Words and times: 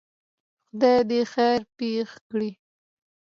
خدای 0.67 0.97
دی 1.09 1.21
خیر 1.33 1.61
پېښ 1.77 2.09
کړي. 2.29 2.51